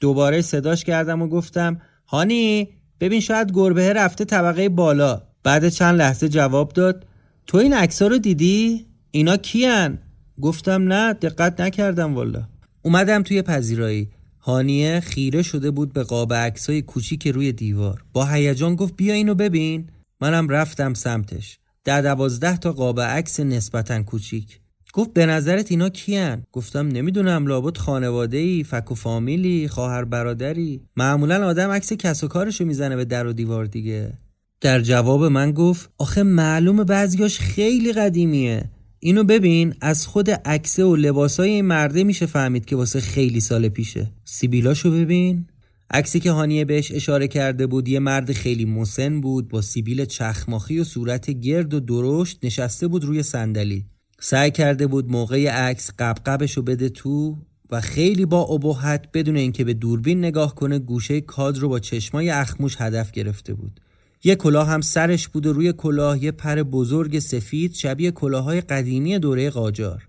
دوباره 0.00 0.42
صداش 0.42 0.84
کردم 0.84 1.22
و 1.22 1.28
گفتم 1.28 1.80
هانی 2.06 2.68
ببین 3.00 3.20
شاید 3.20 3.52
گربه 3.52 3.92
رفته 3.92 4.24
طبقه 4.24 4.68
بالا. 4.68 5.22
بعد 5.42 5.68
چند 5.68 5.98
لحظه 5.98 6.28
جواب 6.28 6.72
داد 6.72 7.06
تو 7.46 7.58
این 7.58 7.74
عکس‌ها 7.74 8.08
رو 8.08 8.18
دیدی؟ 8.18 8.86
اینا 9.10 9.36
کیان؟ 9.36 9.98
گفتم 10.42 10.92
نه 10.92 11.12
دقت 11.12 11.60
نکردم 11.60 12.14
والا 12.14 12.44
اومدم 12.82 13.22
توی 13.22 13.42
پذیرایی. 13.42 14.08
هانیه 14.40 15.00
خیره 15.00 15.42
شده 15.42 15.70
بود 15.70 15.92
به 15.92 16.02
قاب 16.02 16.34
عکسای 16.34 16.82
کوچیک 16.82 17.28
روی 17.28 17.52
دیوار. 17.52 18.04
با 18.12 18.26
هیجان 18.26 18.74
گفت 18.74 18.96
بیا 18.96 19.14
اینو 19.14 19.34
ببین. 19.34 19.86
منم 20.20 20.48
رفتم 20.48 20.94
سمتش. 20.94 21.58
در 21.84 22.02
دوازده 22.02 22.56
تا 22.56 22.72
قاب 22.72 23.00
عکس 23.00 23.40
نسبتا 23.40 24.02
کوچیک. 24.02 24.60
گفت 24.92 25.12
به 25.12 25.26
نظرت 25.26 25.70
اینا 25.70 25.88
کیان؟ 25.88 26.42
گفتم 26.52 26.88
نمی‌دونم 26.88 27.46
لابد 27.46 27.76
خانواده 27.76 28.36
ای 28.36 28.64
فک 28.64 28.92
و 28.92 28.94
فامیلی 28.94 29.68
خواهر 29.68 30.04
برادری. 30.04 30.80
معمولا 30.96 31.46
آدم 31.46 31.70
عکس 31.70 31.92
کس 31.92 32.24
و 32.24 32.28
کارشو 32.28 32.64
می‌زنه 32.64 32.96
به 32.96 33.04
در 33.04 33.26
و 33.26 33.32
دیوار 33.32 33.64
دیگه. 33.64 34.12
در 34.60 34.80
جواب 34.80 35.24
من 35.24 35.52
گفت 35.52 35.90
آخه 35.98 36.22
معلوم 36.22 36.84
بعضیاش 36.84 37.38
خیلی 37.38 37.92
قدیمیه. 37.92 38.70
اینو 39.00 39.24
ببین 39.24 39.74
از 39.80 40.06
خود 40.06 40.30
عکسه 40.30 40.84
و 40.84 40.96
لباسای 40.96 41.50
این 41.50 41.64
مرده 41.64 42.04
میشه 42.04 42.26
فهمید 42.26 42.64
که 42.64 42.76
واسه 42.76 43.00
خیلی 43.00 43.40
سال 43.40 43.68
پیشه. 43.68 44.12
سیبیلاشو 44.24 44.90
ببین. 44.90 45.46
عکسی 45.90 46.20
که 46.20 46.30
هانیه 46.30 46.64
بهش 46.64 46.92
اشاره 46.92 47.28
کرده 47.28 47.66
بود 47.66 47.88
یه 47.88 47.98
مرد 47.98 48.32
خیلی 48.32 48.64
مسن 48.64 49.20
بود 49.20 49.48
با 49.48 49.62
سیبیل 49.62 50.04
چخماخی 50.04 50.78
و 50.78 50.84
صورت 50.84 51.30
گرد 51.30 51.74
و 51.74 51.80
درشت 51.80 52.38
نشسته 52.42 52.88
بود 52.88 53.04
روی 53.04 53.22
صندلی. 53.22 53.84
سعی 54.20 54.50
کرده 54.50 54.86
بود 54.86 55.10
موقع 55.10 55.48
عکس 55.48 55.90
قبقبشو 55.98 56.62
بده 56.62 56.88
تو 56.88 57.36
و 57.70 57.80
خیلی 57.80 58.26
با 58.26 58.42
ابهت 58.42 59.08
بدون 59.14 59.36
اینکه 59.36 59.64
به 59.64 59.74
دوربین 59.74 60.18
نگاه 60.18 60.54
کنه 60.54 60.78
گوشه 60.78 61.20
کادر 61.20 61.60
رو 61.60 61.68
با 61.68 61.78
چشمای 61.78 62.30
اخموش 62.30 62.76
هدف 62.78 63.10
گرفته 63.10 63.54
بود. 63.54 63.80
یه 64.26 64.34
کلاه 64.34 64.68
هم 64.68 64.80
سرش 64.80 65.28
بود 65.28 65.46
و 65.46 65.52
روی 65.52 65.72
کلاه 65.72 66.24
یه 66.24 66.30
پر 66.30 66.62
بزرگ 66.62 67.18
سفید 67.18 67.74
شبیه 67.74 68.10
کلاهای 68.10 68.60
قدیمی 68.60 69.18
دوره 69.18 69.50
قاجار. 69.50 70.08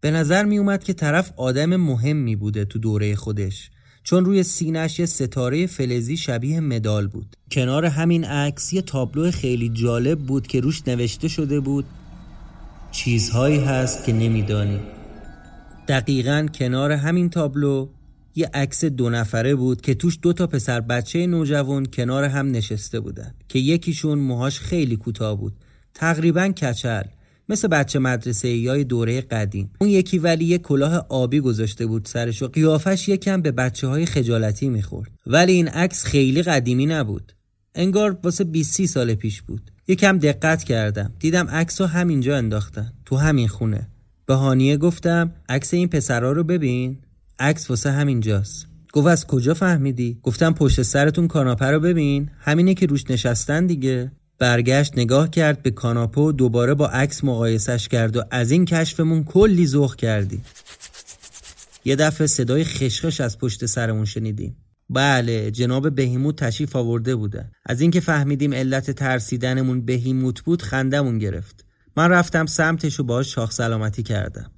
به 0.00 0.10
نظر 0.10 0.44
می 0.44 0.58
اومد 0.58 0.84
که 0.84 0.92
طرف 0.92 1.32
آدم 1.36 1.76
مهمی 1.76 2.36
بوده 2.36 2.64
تو 2.64 2.78
دوره 2.78 3.14
خودش 3.14 3.70
چون 4.02 4.24
روی 4.24 4.42
سینش 4.42 4.98
یه 4.98 5.06
ستاره 5.06 5.66
فلزی 5.66 6.16
شبیه 6.16 6.60
مدال 6.60 7.06
بود. 7.06 7.36
کنار 7.50 7.84
همین 7.84 8.24
عکس 8.24 8.72
یه 8.72 8.82
تابلو 8.82 9.30
خیلی 9.30 9.68
جالب 9.68 10.18
بود 10.18 10.46
که 10.46 10.60
روش 10.60 10.82
نوشته 10.86 11.28
شده 11.28 11.60
بود 11.60 11.84
چیزهایی 12.90 13.58
هست 13.58 14.04
که 14.04 14.12
نمیدانی. 14.12 14.80
دقیقا 15.88 16.46
کنار 16.54 16.92
همین 16.92 17.30
تابلو 17.30 17.88
یه 18.38 18.50
عکس 18.54 18.84
دو 18.84 19.10
نفره 19.10 19.54
بود 19.54 19.80
که 19.80 19.94
توش 19.94 20.18
دو 20.22 20.32
تا 20.32 20.46
پسر 20.46 20.80
بچه 20.80 21.26
نوجوان 21.26 21.86
کنار 21.86 22.24
هم 22.24 22.50
نشسته 22.50 23.00
بودن 23.00 23.34
که 23.48 23.58
یکیشون 23.58 24.18
موهاش 24.18 24.60
خیلی 24.60 24.96
کوتاه 24.96 25.38
بود. 25.38 25.52
تقریبا 25.94 26.48
کچل 26.48 27.02
مثل 27.48 27.68
بچه 27.68 27.98
مدرسه 27.98 28.48
یای 28.48 28.84
دوره 28.84 29.20
قدیم. 29.20 29.70
اون 29.80 29.90
یکی 29.90 30.18
ولی 30.18 30.44
یه 30.44 30.58
کلاه 30.58 31.06
آبی 31.08 31.40
گذاشته 31.40 31.86
بود 31.86 32.06
سرش 32.06 32.42
و 32.42 32.48
قیافش 32.48 33.08
یکم 33.08 33.42
به 33.42 33.50
بچه 33.52 33.86
های 33.86 34.06
خجالتی 34.06 34.68
می‌خورد. 34.68 35.10
ولی 35.26 35.52
این 35.52 35.68
عکس 35.68 36.04
خیلی 36.04 36.42
قدیمی 36.42 36.86
نبود. 36.86 37.32
انگار 37.74 38.18
واسه 38.22 38.44
20 38.44 38.86
سال 38.86 39.14
پیش 39.14 39.42
بود. 39.42 39.70
یکم 39.88 40.18
دقت 40.18 40.64
کردم. 40.64 41.12
دیدم 41.18 41.48
عکس 41.48 41.80
رو 41.80 41.86
همینجا 41.86 42.36
انداختن 42.36 42.92
تو 43.04 43.16
همین 43.16 43.48
خونه. 43.48 43.88
به 44.26 44.34
هانیه 44.34 44.76
گفتم 44.76 45.32
عکس 45.48 45.74
این 45.74 45.88
پسرا 45.88 46.32
رو 46.32 46.44
ببین. 46.44 46.98
عکس 47.38 47.70
واسه 47.70 47.90
همینجاست. 47.90 48.66
گفت 48.92 49.06
از 49.06 49.26
کجا 49.26 49.54
فهمیدی؟ 49.54 50.18
گفتم 50.22 50.52
پشت 50.52 50.82
سرتون 50.82 51.28
کاناپه 51.28 51.66
رو 51.66 51.80
ببین. 51.80 52.30
همینه 52.38 52.74
که 52.74 52.86
روش 52.86 53.10
نشستن 53.10 53.66
دیگه. 53.66 54.12
برگشت 54.38 54.98
نگاه 54.98 55.30
کرد 55.30 55.62
به 55.62 55.70
کاناپه 55.70 56.20
و 56.20 56.32
دوباره 56.32 56.74
با 56.74 56.88
عکس 56.88 57.24
مقایسش 57.24 57.88
کرد 57.88 58.16
و 58.16 58.22
از 58.30 58.50
این 58.50 58.64
کشفمون 58.64 59.24
کلی 59.24 59.66
ذوق 59.66 59.96
کردی. 59.96 60.40
یه 61.84 61.96
دفعه 61.96 62.26
صدای 62.26 62.64
خشخش 62.64 63.20
از 63.20 63.38
پشت 63.38 63.66
سرمون 63.66 64.04
شنیدیم. 64.04 64.56
بله 64.90 65.50
جناب 65.50 65.94
بهیموت 65.94 66.36
تشریف 66.36 66.76
آورده 66.76 67.16
بودن 67.16 67.50
از 67.66 67.80
اینکه 67.80 68.00
فهمیدیم 68.00 68.52
علت 68.52 68.90
ترسیدنمون 68.90 69.84
بهیموت 69.84 70.40
بود 70.40 70.62
خندمون 70.62 71.18
گرفت. 71.18 71.64
من 71.96 72.10
رفتم 72.10 72.46
سمتش 72.46 73.00
و 73.00 73.04
باهاش 73.04 73.34
شاخ 73.34 73.52
سلامتی 73.52 74.02
کردم. 74.02 74.50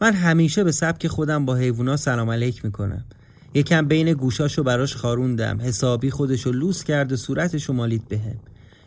من 0.00 0.12
همیشه 0.12 0.64
به 0.64 0.72
سبک 0.72 1.06
خودم 1.06 1.44
با 1.44 1.54
حیوونا 1.54 1.96
سلام 1.96 2.30
علیک 2.30 2.64
می‌کنم. 2.64 3.04
یکم 3.54 3.88
بین 3.88 4.12
گوشاشو 4.12 4.62
براش 4.62 4.96
خاروندم 4.96 5.60
حسابی 5.60 6.10
خودشو 6.10 6.52
لوس 6.52 6.84
کرد 6.84 7.12
و 7.12 7.16
صورتشو 7.16 7.72
مالید 7.72 8.08
بهم. 8.08 8.36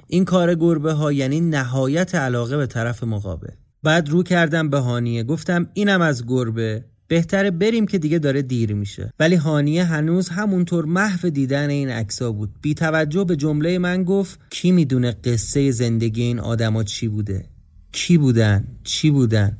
این 0.07 0.25
کار 0.25 0.55
گربه 0.55 0.93
ها 0.93 1.11
یعنی 1.11 1.41
نهایت 1.41 2.15
علاقه 2.15 2.57
به 2.57 2.67
طرف 2.67 3.03
مقابل. 3.03 3.53
بعد 3.83 4.09
رو 4.09 4.23
کردم 4.23 4.69
به 4.69 4.77
هانیه 4.77 5.23
گفتم 5.23 5.69
اینم 5.73 6.01
از 6.01 6.27
گربه. 6.27 6.85
بهتره 7.07 7.51
بریم 7.51 7.87
که 7.87 7.97
دیگه 7.97 8.19
داره 8.19 8.41
دیر 8.41 8.73
میشه. 8.73 9.13
ولی 9.19 9.35
هانیه 9.35 9.83
هنوز 9.83 10.29
همونطور 10.29 10.85
محو 10.85 11.29
دیدن 11.29 11.69
این 11.69 11.89
عکسا 11.89 12.31
بود. 12.31 12.49
بی 12.61 12.73
توجه 12.73 13.23
به 13.23 13.35
جمله 13.35 13.77
من 13.77 14.03
گفت 14.03 14.39
کی 14.49 14.71
می‌دونه 14.71 15.11
قصه 15.11 15.71
زندگی 15.71 16.21
این 16.21 16.39
آدما 16.39 16.83
چی 16.83 17.07
بوده؟ 17.07 17.45
کی 17.91 18.17
بودن؟ 18.17 18.67
چی 18.83 19.11
بودن؟ 19.11 19.59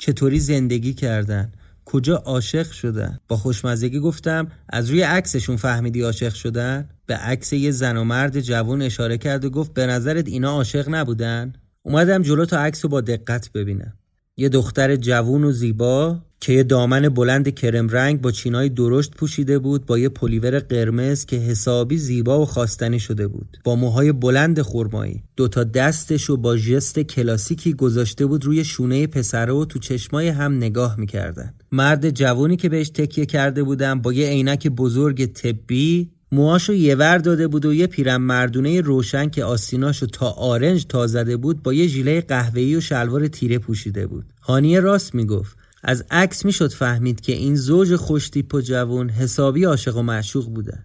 چطوری 0.00 0.40
زندگی 0.40 0.94
کردن؟ 0.94 1.52
کجا 1.84 2.16
عاشق 2.16 2.70
شدن؟ 2.70 3.18
با 3.28 3.36
خوشمزگی 3.36 3.98
گفتم 3.98 4.48
از 4.68 4.90
روی 4.90 5.02
عکسشون 5.02 5.56
فهمیدی 5.56 6.02
عاشق 6.02 6.34
شدن؟ 6.34 6.88
به 7.06 7.16
عکس 7.16 7.52
یه 7.52 7.70
زن 7.70 7.96
و 7.96 8.04
مرد 8.04 8.40
جوون 8.40 8.82
اشاره 8.82 9.18
کرد 9.18 9.44
و 9.44 9.50
گفت 9.50 9.74
به 9.74 9.86
نظرت 9.86 10.28
اینا 10.28 10.50
عاشق 10.50 10.84
نبودن؟ 10.88 11.52
اومدم 11.82 12.22
جلو 12.22 12.44
تا 12.44 12.58
عکس 12.58 12.84
رو 12.84 12.90
با 12.90 13.00
دقت 13.00 13.52
ببینم. 13.52 13.92
یه 14.36 14.48
دختر 14.48 14.96
جوون 14.96 15.44
و 15.44 15.52
زیبا 15.52 16.18
که 16.40 16.52
یه 16.52 16.62
دامن 16.62 17.08
بلند 17.08 17.54
کرم 17.54 17.88
رنگ 17.88 18.20
با 18.20 18.30
چینای 18.30 18.68
درشت 18.68 19.14
پوشیده 19.14 19.58
بود 19.58 19.86
با 19.86 19.98
یه 19.98 20.08
پلیور 20.08 20.58
قرمز 20.58 21.24
که 21.26 21.36
حسابی 21.36 21.98
زیبا 21.98 22.40
و 22.40 22.46
خواستنی 22.46 23.00
شده 23.00 23.28
بود. 23.28 23.58
با 23.64 23.76
موهای 23.76 24.12
بلند 24.12 24.62
خرمایی. 24.62 25.22
دوتا 25.36 25.64
دستش 25.64 26.30
و 26.30 26.36
با 26.36 26.56
ژست 26.56 26.98
کلاسیکی 26.98 27.72
گذاشته 27.72 28.26
بود 28.26 28.44
روی 28.44 28.64
شونه 28.64 29.06
پسره 29.06 29.52
و 29.52 29.64
تو 29.64 29.78
چشمای 29.78 30.28
هم 30.28 30.56
نگاه 30.56 31.00
می‌کردن. 31.00 31.54
مرد 31.72 32.10
جوونی 32.10 32.56
که 32.56 32.68
بهش 32.68 32.88
تکیه 32.88 33.26
کرده 33.26 33.62
بودم 33.62 34.00
با 34.00 34.12
یه 34.12 34.28
عینک 34.28 34.68
بزرگ 34.68 35.26
طبی 35.26 36.10
موهاشو 36.32 36.72
یه 36.72 36.94
ور 36.94 37.18
داده 37.18 37.48
بود 37.48 37.66
و 37.66 37.74
یه 37.74 37.86
پیرم 37.86 38.22
مردونه 38.22 38.80
روشن 38.80 39.28
که 39.28 39.44
آستیناشو 39.44 40.06
تا 40.06 40.30
آرنج 40.30 40.86
تا 40.86 41.06
زده 41.06 41.36
بود 41.36 41.62
با 41.62 41.72
یه 41.72 41.86
ژیله 41.86 42.20
قهوه‌ای 42.20 42.76
و 42.76 42.80
شلوار 42.80 43.28
تیره 43.28 43.58
پوشیده 43.58 44.06
بود. 44.06 44.24
هانیه 44.42 44.80
راست 44.80 45.14
می‌گفت. 45.14 45.59
از 45.84 46.04
عکس 46.10 46.44
می‌شد 46.44 46.72
فهمید 46.72 47.20
که 47.20 47.32
این 47.32 47.56
زوج 47.56 47.96
خوشتیپ 47.96 48.54
و 48.54 48.60
جوون 48.60 49.10
حسابی 49.10 49.64
عاشق 49.64 49.96
و 49.96 50.02
معشوق 50.02 50.48
بودن 50.48 50.84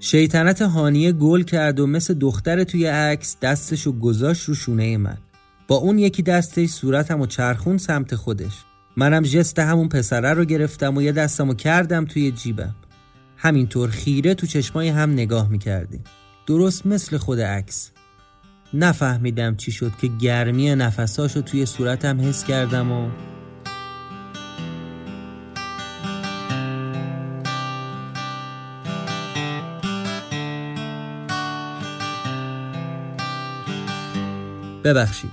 شیطنت 0.00 0.62
هانیه 0.62 1.12
گل 1.12 1.42
کرد 1.42 1.80
و 1.80 1.86
مثل 1.86 2.14
دختر 2.14 2.64
توی 2.64 2.86
عکس 2.86 3.36
دستشو 3.42 3.92
گذاشت 3.92 4.48
رو 4.48 4.54
شونه 4.54 4.96
من. 4.96 5.18
با 5.68 5.76
اون 5.76 5.98
یکی 5.98 6.22
دستش 6.22 6.68
صورتم 6.68 7.20
و 7.20 7.26
چرخون 7.26 7.78
سمت 7.78 8.14
خودش. 8.14 8.52
منم 8.96 9.22
جست 9.22 9.58
همون 9.58 9.88
پسره 9.88 10.32
رو 10.32 10.44
گرفتم 10.44 10.96
و 10.96 11.02
یه 11.02 11.12
دستمو 11.12 11.54
کردم 11.54 12.04
توی 12.04 12.30
جیبم. 12.30 12.74
همینطور 13.36 13.90
خیره 13.90 14.34
تو 14.34 14.46
چشمای 14.46 14.88
هم 14.88 15.10
نگاه 15.10 15.48
می‌کردیم. 15.48 16.04
درست 16.46 16.86
مثل 16.86 17.16
خود 17.16 17.40
عکس. 17.40 17.90
نفهمیدم 18.74 19.56
چی 19.56 19.72
شد 19.72 19.92
که 20.00 20.08
گرمی 20.20 20.74
نفساشو 20.74 21.42
توی 21.42 21.66
صورتم 21.66 22.20
حس 22.20 22.44
کردم 22.44 22.92
و 22.92 23.08
ببخشید. 34.84 35.30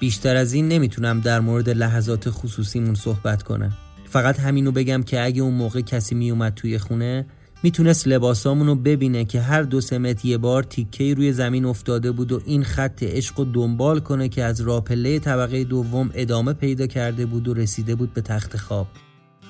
بیشتر 0.00 0.36
از 0.36 0.52
این 0.52 0.68
نمی‌تونم 0.68 1.20
در 1.20 1.40
مورد 1.40 1.70
لحظات 1.70 2.30
خصوصیمون 2.30 2.94
صحبت 2.94 3.42
کنم. 3.42 3.72
فقط 4.08 4.40
همینو 4.40 4.72
بگم 4.72 5.02
که 5.02 5.24
اگه 5.24 5.42
اون 5.42 5.54
موقع 5.54 5.80
کسی 5.80 6.14
میومد 6.14 6.54
توی 6.54 6.78
خونه 6.78 7.26
می‌تونست 7.62 8.08
لباسامون 8.08 8.66
رو 8.66 8.74
ببینه 8.74 9.24
که 9.24 9.40
هر 9.40 9.62
دو 9.62 9.80
سمت 9.80 10.24
یه 10.24 10.38
بار 10.38 10.62
تیکه 10.62 11.14
روی 11.14 11.32
زمین 11.32 11.64
افتاده 11.64 12.12
بود 12.12 12.32
و 12.32 12.40
این 12.46 12.64
خط 12.64 13.02
عشق 13.02 13.38
رو 13.38 13.44
دنبال 13.44 14.00
کنه 14.00 14.28
که 14.28 14.44
از 14.44 14.60
راپله 14.60 15.18
طبقه 15.18 15.64
دوم 15.64 16.10
ادامه 16.14 16.52
پیدا 16.52 16.86
کرده 16.86 17.26
بود 17.26 17.48
و 17.48 17.54
رسیده 17.54 17.94
بود 17.94 18.12
به 18.12 18.20
تخت 18.20 18.56
خواب. 18.56 18.86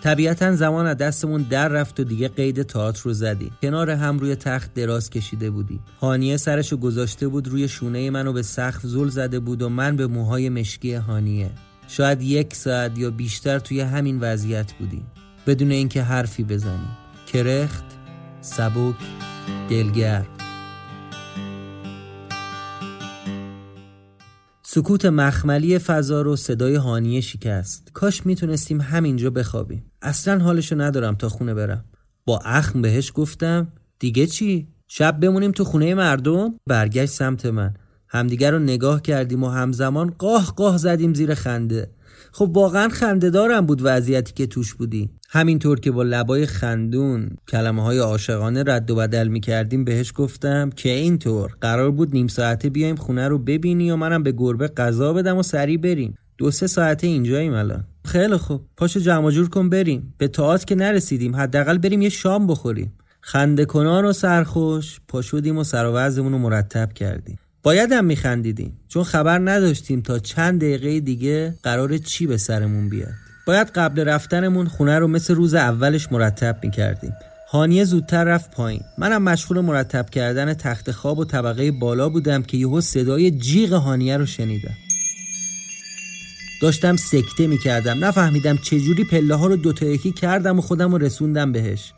طبیعتا 0.04 0.56
زمان 0.56 0.86
از 0.86 0.96
دستمون 0.96 1.42
در 1.42 1.68
رفت 1.68 2.00
و 2.00 2.04
دیگه 2.04 2.28
قید 2.28 2.62
تئاتر 2.62 3.02
رو 3.04 3.12
زدیم 3.12 3.50
کنار 3.62 3.90
هم 3.90 4.18
روی 4.18 4.36
تخت 4.36 4.74
دراز 4.74 5.10
کشیده 5.10 5.50
بودیم 5.50 5.80
هانیه 6.00 6.36
سرشو 6.36 6.76
گذاشته 6.76 7.28
بود 7.28 7.48
روی 7.48 7.68
شونه 7.68 8.10
منو 8.10 8.32
به 8.32 8.42
سقف 8.42 8.86
زل 8.86 9.08
زده 9.08 9.40
بود 9.40 9.62
و 9.62 9.68
من 9.68 9.96
به 9.96 10.06
موهای 10.06 10.48
مشکی 10.48 10.94
هانیه. 10.94 11.50
شاید 11.88 12.22
یک 12.22 12.54
ساعت 12.54 12.98
یا 12.98 13.10
بیشتر 13.10 13.58
توی 13.58 13.80
همین 13.80 14.20
وضعیت 14.20 14.72
بودیم 14.72 15.06
بدون 15.46 15.70
اینکه 15.70 16.02
حرفی 16.02 16.44
بزنیم 16.44 16.96
کرخت 17.32 17.84
سبک 18.40 18.94
دلگر 19.70 20.24
سکوت 24.74 25.04
مخملی 25.04 25.78
فضا 25.78 26.22
رو 26.22 26.36
صدای 26.36 26.74
هانیه 26.74 27.20
شکست. 27.20 27.90
کاش 27.92 28.26
می‌تونستیم 28.26 28.80
همینجا 28.80 29.30
بخوابیم. 29.30 29.84
اصلا 30.02 30.38
حالشو 30.38 30.80
ندارم 30.80 31.14
تا 31.14 31.28
خونه 31.28 31.54
برم. 31.54 31.84
با 32.24 32.38
اخم 32.38 32.82
بهش 32.82 33.12
گفتم 33.14 33.68
دیگه 33.98 34.26
چی؟ 34.26 34.68
شب 34.88 35.20
بمونیم 35.20 35.52
تو 35.52 35.64
خونه 35.64 35.94
مردم؟ 35.94 36.54
برگشت 36.66 37.12
سمت 37.12 37.46
من. 37.46 37.74
همدیگر 38.08 38.50
رو 38.50 38.58
نگاه 38.58 39.02
کردیم 39.02 39.44
و 39.44 39.48
همزمان 39.48 40.10
قاه 40.18 40.52
قاه 40.56 40.78
زدیم 40.78 41.14
زیر 41.14 41.34
خنده. 41.34 41.90
خب 42.36 42.50
واقعا 42.54 42.88
خنده 42.88 43.30
دارم 43.30 43.66
بود 43.66 43.80
وضعیتی 43.82 44.32
که 44.32 44.46
توش 44.46 44.74
بودی. 44.74 45.10
همینطور 45.28 45.80
که 45.80 45.90
با 45.90 46.02
لبای 46.02 46.46
خندون 46.46 47.30
کلمه 47.48 47.82
های 47.82 47.98
عاشقانه 47.98 48.64
رد 48.66 48.90
و 48.90 48.94
بدل 48.96 49.28
می 49.28 49.40
کردیم 49.40 49.84
بهش 49.84 50.12
گفتم 50.16 50.70
که 50.70 50.88
اینطور 50.88 51.56
قرار 51.60 51.90
بود 51.90 52.12
نیم 52.12 52.26
ساعته 52.26 52.70
بیایم 52.70 52.96
خونه 52.96 53.28
رو 53.28 53.38
ببینی 53.38 53.90
و 53.90 53.96
منم 53.96 54.22
به 54.22 54.32
گربه 54.32 54.68
غذا 54.68 55.12
بدم 55.12 55.36
و 55.36 55.42
سریع 55.42 55.78
بریم. 55.78 56.18
دو 56.38 56.50
سه 56.50 56.66
ساعته 56.66 57.06
اینجاییم 57.06 57.52
الان. 57.52 57.84
خیلی 58.04 58.36
خوب. 58.36 58.60
پاشو 58.76 59.00
جمع 59.00 59.30
جور 59.30 59.48
کن 59.48 59.68
بریم. 59.68 60.14
به 60.18 60.28
تئاتر 60.28 60.64
که 60.64 60.74
نرسیدیم. 60.74 61.36
حداقل 61.36 61.78
بریم 61.78 62.02
یه 62.02 62.08
شام 62.08 62.46
بخوریم. 62.46 62.92
خنده 63.20 63.64
کنان 63.64 64.04
و 64.04 64.12
سرخوش 64.12 65.00
پاشودیم 65.08 65.58
و 65.58 65.64
سر 65.64 65.86
و 65.86 65.98
رو 65.98 66.38
مرتب 66.38 66.92
کردیم. 66.92 67.38
باید 67.64 67.92
هم 67.92 68.04
میخندیدیم 68.04 68.72
چون 68.88 69.04
خبر 69.04 69.38
نداشتیم 69.38 70.00
تا 70.00 70.18
چند 70.18 70.60
دقیقه 70.60 71.00
دیگه 71.00 71.54
قرار 71.62 71.98
چی 71.98 72.26
به 72.26 72.36
سرمون 72.36 72.88
بیاد. 72.88 73.12
باید 73.46 73.70
قبل 73.74 74.04
رفتنمون 74.04 74.66
خونه 74.66 74.98
رو 74.98 75.08
مثل 75.08 75.34
روز 75.34 75.54
اولش 75.54 76.12
مرتب 76.12 76.58
می‌کردیم. 76.62 77.12
هانیه 77.50 77.84
زودتر 77.84 78.24
رفت 78.24 78.50
پایین. 78.50 78.80
منم 78.98 79.22
مشغول 79.22 79.60
مرتب 79.60 80.10
کردن 80.10 80.54
تخت 80.54 80.90
خواب 80.90 81.18
و 81.18 81.24
طبقه 81.24 81.70
بالا 81.70 82.08
بودم 82.08 82.42
که 82.42 82.56
یهو 82.56 82.80
صدای 82.80 83.30
جیغ 83.30 83.72
هانیه 83.72 84.16
رو 84.16 84.26
شنیدم. 84.26 84.74
داشتم 86.62 86.96
سکته 86.96 87.46
می‌کردم. 87.46 88.04
نفهمیدم 88.04 88.56
چجوری 88.56 89.04
پله 89.04 89.34
ها 89.34 89.46
رو 89.46 89.56
دوتا 89.56 89.86
یکی 89.86 90.12
کردم 90.12 90.58
و 90.58 90.62
خودم 90.62 90.92
رو 90.92 90.98
رسوندم 90.98 91.52
بهش. 91.52 91.92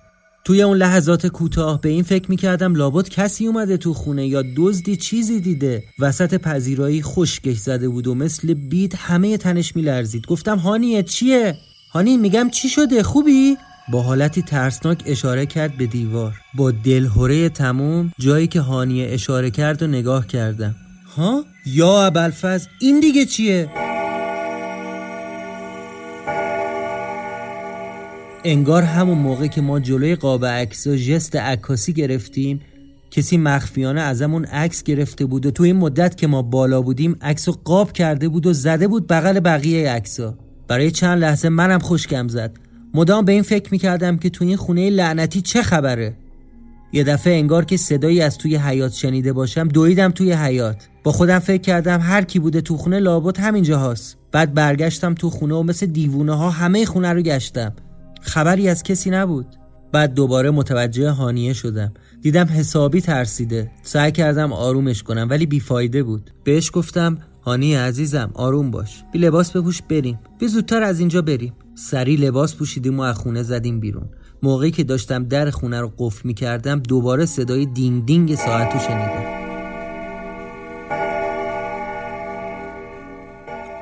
توی 0.46 0.62
اون 0.62 0.76
لحظات 0.76 1.26
کوتاه 1.26 1.80
به 1.80 1.88
این 1.88 2.02
فکر 2.02 2.30
می‌کردم 2.30 2.74
لابد 2.74 3.08
کسی 3.08 3.46
اومده 3.46 3.76
تو 3.76 3.94
خونه 3.94 4.26
یا 4.26 4.42
دزدی 4.56 4.96
چیزی 4.96 5.40
دیده 5.40 5.84
وسط 5.98 6.34
پذیرایی 6.34 7.02
خشکش 7.02 7.56
زده 7.56 7.88
بود 7.88 8.06
و 8.06 8.14
مثل 8.14 8.54
بیت 8.54 8.94
همه 8.96 9.36
تنش 9.36 9.76
میلرزید 9.76 10.26
گفتم 10.26 10.58
هانیه 10.58 11.02
چیه؟ 11.02 11.54
هانی 11.92 12.16
میگم 12.16 12.50
چی 12.50 12.68
شده 12.68 13.02
خوبی؟ 13.02 13.56
با 13.92 14.02
حالتی 14.02 14.42
ترسناک 14.42 15.02
اشاره 15.06 15.46
کرد 15.46 15.76
به 15.76 15.86
دیوار 15.86 16.34
با 16.54 16.70
دلهوره 16.70 17.48
تموم 17.48 18.12
جایی 18.18 18.46
که 18.46 18.60
هانیه 18.60 19.08
اشاره 19.10 19.50
کرد 19.50 19.82
و 19.82 19.86
نگاه 19.86 20.26
کردم 20.26 20.74
ها؟ 21.16 21.44
یا 21.66 22.06
ابلفز 22.06 22.66
این 22.80 23.00
دیگه 23.00 23.24
چیه؟ 23.24 23.68
انگار 28.48 28.82
همون 28.82 29.18
موقع 29.18 29.46
که 29.46 29.60
ما 29.60 29.80
جلوی 29.80 30.14
قاب 30.14 30.46
عکس 30.46 30.86
و 30.86 30.96
ژست 30.96 31.36
عکاسی 31.36 31.92
گرفتیم 31.92 32.60
کسی 33.10 33.36
مخفیانه 33.36 34.00
ازمون 34.00 34.44
عکس 34.44 34.82
گرفته 34.82 35.26
بود 35.26 35.46
و 35.46 35.50
تو 35.50 35.62
این 35.62 35.76
مدت 35.76 36.16
که 36.16 36.26
ما 36.26 36.42
بالا 36.42 36.82
بودیم 36.82 37.16
عکس 37.22 37.48
قاب 37.48 37.92
کرده 37.92 38.28
بود 38.28 38.46
و 38.46 38.52
زده 38.52 38.88
بود 38.88 39.06
بغل 39.06 39.40
بقیه 39.40 39.90
عکسا. 39.90 40.34
برای 40.68 40.90
چند 40.90 41.22
لحظه 41.22 41.48
منم 41.48 41.78
خوشگم 41.78 42.28
زد. 42.28 42.56
مدام 42.94 43.24
به 43.24 43.32
این 43.32 43.42
فکر 43.42 43.68
می‌کردم 43.72 44.16
که 44.16 44.30
تو 44.30 44.44
این 44.44 44.56
خونه 44.56 44.90
لعنتی 44.90 45.40
چه 45.40 45.62
خبره؟ 45.62 46.16
یه 46.92 47.04
دفعه 47.04 47.34
انگار 47.34 47.64
که 47.64 47.76
صدایی 47.76 48.20
از 48.20 48.38
توی 48.38 48.56
حیات 48.56 48.92
شنیده 48.92 49.32
باشم 49.32 49.68
دویدم 49.68 50.10
توی 50.10 50.32
حیات 50.32 50.88
با 51.04 51.12
خودم 51.12 51.38
فکر 51.38 51.62
کردم 51.62 52.00
هر 52.00 52.22
کی 52.22 52.38
بوده 52.38 52.60
تو 52.60 52.76
خونه 52.76 52.98
لابد 52.98 53.38
همینجا 53.38 53.78
هاست 53.78 54.16
بعد 54.32 54.54
برگشتم 54.54 55.14
تو 55.14 55.30
خونه 55.30 55.54
و 55.54 55.62
مثل 55.62 55.86
دیوونه 55.86 56.34
ها 56.34 56.50
همه 56.50 56.84
خونه 56.84 57.12
رو 57.12 57.22
گشتم. 57.22 57.72
خبری 58.20 58.68
از 58.68 58.82
کسی 58.82 59.10
نبود. 59.10 59.46
بعد 59.92 60.14
دوباره 60.14 60.50
متوجه 60.50 61.10
هانیه 61.10 61.52
شدم. 61.52 61.92
دیدم 62.20 62.46
حسابی 62.46 63.00
ترسیده. 63.00 63.70
سعی 63.82 64.12
کردم 64.12 64.52
آرومش 64.52 65.02
کنم 65.02 65.26
ولی 65.30 65.46
بیفایده 65.46 66.02
بود. 66.02 66.30
بهش 66.44 66.70
گفتم 66.74 67.18
هانی 67.42 67.74
عزیزم 67.74 68.30
آروم 68.34 68.70
باش. 68.70 69.04
بی 69.12 69.18
لباس 69.18 69.56
بپوش 69.56 69.82
بریم. 69.82 70.18
بی 70.38 70.48
زودتر 70.48 70.82
از 70.82 71.00
اینجا 71.00 71.22
بریم. 71.22 71.52
سری 71.74 72.16
لباس 72.16 72.56
پوشیدیم 72.56 72.98
و 72.98 73.02
از 73.02 73.16
خونه 73.16 73.42
زدیم 73.42 73.80
بیرون. 73.80 74.08
موقعی 74.42 74.70
که 74.70 74.84
داشتم 74.84 75.24
در 75.24 75.50
خونه 75.50 75.80
رو 75.80 75.92
قفل 75.98 76.20
می 76.24 76.34
کردم 76.34 76.78
دوباره 76.78 77.26
صدای 77.26 77.66
دینگ 77.66 78.06
دینگ 78.06 78.34
ساعت 78.34 78.72
رو 78.74 78.80
شنیدم. 78.80 79.36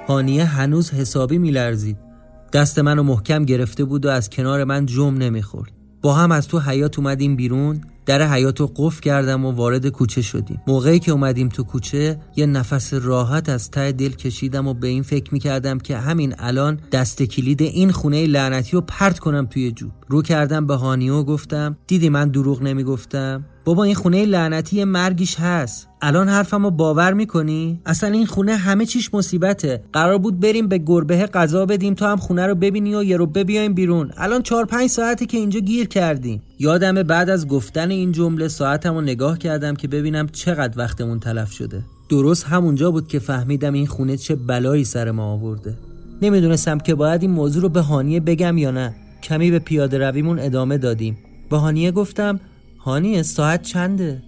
هانیه 0.09 0.44
هنوز 0.44 0.90
حسابی 0.90 1.38
میلرزید. 1.38 2.13
دست 2.55 2.79
منو 2.79 3.03
محکم 3.03 3.45
گرفته 3.45 3.85
بود 3.85 4.07
و 4.07 4.09
از 4.09 4.31
کنار 4.31 4.64
من 4.64 4.87
جم 4.87 5.14
نمی‌خورد. 5.14 5.73
با 6.03 6.14
هم 6.14 6.33
از 6.33 6.49
تو 6.49 6.59
حیات 6.59 6.99
اومدیم 6.99 7.37
بیرون. 7.37 7.81
در 8.07 8.29
حیات 8.29 8.61
رو 8.61 8.73
قفل 8.77 9.01
کردم 9.01 9.45
و 9.45 9.51
وارد 9.51 9.88
کوچه 9.88 10.23
شدیم. 10.23 10.62
موقعی 10.67 10.99
که 10.99 11.12
اومدیم 11.12 11.49
تو 11.49 11.62
کوچه 11.62 12.19
یه 12.37 12.47
نفس 12.47 12.95
راحت 12.95 13.49
از 13.49 13.71
ته 13.71 13.93
دل 13.93 14.11
کشیدم 14.11 14.67
و 14.69 14.75
به 14.75 14.88
این 14.88 15.03
فکر 15.03 15.33
می‌کردم 15.33 15.79
که 15.79 15.97
همین 15.97 16.35
الان 16.38 16.81
دست 16.93 17.23
کلید 17.23 17.62
این 17.62 17.93
خونه 17.93 18.27
لعنتی 18.27 18.73
رو 18.73 18.81
پرت 18.81 19.19
کنم 19.19 19.47
توی 19.47 19.73
جوب. 19.73 19.90
رو 20.09 20.23
کردم 20.23 20.67
به 20.67 20.75
هانیو 20.75 21.23
گفتم 21.23 21.77
دیدی 21.87 22.09
من 22.09 22.29
دروغ 22.29 22.62
نمی‌گفتم؟ 22.62 23.45
بابا 23.64 23.85
این 23.85 23.95
خونه 23.95 24.27
لعنتی 24.27 24.85
مرگیش 24.85 25.40
هست. 25.40 25.88
الان 26.03 26.29
حرفمو 26.29 26.71
باور 26.71 27.12
می‌کنی؟ 27.12 27.81
اصلا 27.87 28.11
این 28.11 28.27
خونه 28.27 28.57
همه 28.57 28.87
چیش 28.87 29.14
مصیبته. 29.14 29.85
قرار 29.93 30.19
بود 30.19 30.40
بریم 30.40 30.69
به 30.69 30.79
گربه 30.79 31.27
غذا 31.27 31.67
بدیم 31.67 31.95
تو 31.95 32.05
هم 32.05 32.17
خونه 32.17 32.47
رو 32.47 32.55
ببینی 32.55 32.95
و 32.95 33.03
یه 33.03 33.17
رو 33.17 33.27
بیایم 33.27 33.75
بیرون. 33.75 34.11
الان 34.17 34.43
چهار 34.43 34.64
پنج 34.64 34.90
ساعته 34.90 35.27
که 35.27 35.38
اینجا 35.38 35.61
گیر 35.61 35.88
کردیم. 35.88 36.43
یادمه 36.64 37.03
بعد 37.03 37.31
از 37.31 37.48
گفتن 37.48 37.90
این 37.90 38.12
جمله 38.12 38.48
ساعتمو 38.48 39.00
نگاه 39.00 39.38
کردم 39.38 39.74
که 39.74 39.88
ببینم 39.88 40.29
چقدر 40.29 40.79
وقتمون 40.79 41.20
تلف 41.20 41.53
شده. 41.53 41.83
درست 42.09 42.44
همونجا 42.44 42.90
بود 42.90 43.09
که 43.09 43.18
فهمیدم 43.18 43.72
این 43.72 43.87
خونه 43.87 44.16
چه 44.16 44.35
بلایی 44.35 44.85
سر 44.85 45.11
ما 45.11 45.33
آورده. 45.33 45.79
نمی‌دونستم 46.22 46.79
که 46.79 46.94
باید 46.94 47.22
این 47.22 47.31
موضوع 47.31 47.62
رو 47.62 47.68
به 47.68 47.81
هانیه 47.81 48.20
بگم 48.20 48.59
یا 48.59 48.70
نه. 48.70 48.94
کمی 49.22 49.50
به 49.50 49.59
پیاده 49.59 49.98
رویمون 49.98 50.38
ادامه 50.38 50.79
دادیم. 50.79 51.18
به 51.50 51.57
هانیه 51.57 51.90
گفتم 51.90 52.40
هانی 52.79 53.22
ساعت 53.22 53.62
چنده؟ 53.62 54.22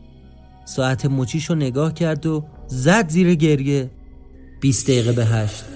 ساعت 0.65 1.07
مچیشو 1.07 1.55
نگاه 1.55 1.95
کرد 1.95 2.27
و 2.27 2.45
زد 2.69 3.09
زیر 3.09 3.35
گریه. 3.35 3.91
20 4.61 4.87
دقیقه 4.87 5.13
به 5.13 5.25
هشت. 5.25 5.76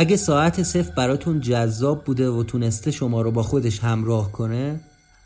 اگه 0.00 0.16
ساعت 0.16 0.62
صفر 0.62 0.90
براتون 0.94 1.40
جذاب 1.40 2.04
بوده 2.04 2.28
و 2.28 2.44
تونسته 2.44 2.90
شما 2.90 3.22
رو 3.22 3.30
با 3.30 3.42
خودش 3.42 3.78
همراه 3.78 4.32
کنه 4.32 4.80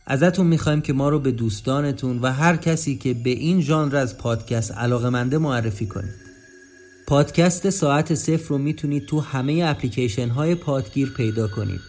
ازتون 0.06 0.46
می‌خوایم 0.46 0.80
که 0.80 0.92
ما 0.92 1.08
رو 1.08 1.18
به 1.18 1.32
دوستانتون 1.32 2.18
و 2.18 2.32
هر 2.32 2.56
کسی 2.56 2.96
که 2.96 3.14
به 3.14 3.30
این 3.30 3.60
ژانر 3.60 3.96
از 3.96 4.18
پادکست 4.18 4.72
علاقه 4.72 5.10
منده 5.10 5.38
معرفی 5.38 5.86
کنید. 5.86 6.14
پادکست 7.06 7.70
ساعت 7.70 8.14
صفر 8.14 8.48
رو 8.48 8.58
می‌تونید 8.58 9.06
تو 9.06 9.20
همه 9.20 9.62
اپلیکیشن 9.66 10.28
های 10.28 10.54
پادگیر 10.54 11.12
پیدا 11.16 11.48
کنید. 11.48 11.80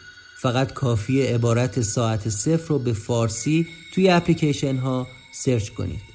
فقط 0.41 0.73
کافی 0.73 1.21
عبارت 1.21 1.81
ساعت 1.81 2.29
صفر 2.29 2.67
رو 2.69 2.79
به 2.79 2.93
فارسی 2.93 3.67
توی 3.93 4.09
اپلیکیشن 4.09 4.77
ها 4.77 5.07
سرچ 5.33 5.69
کنید. 5.69 6.14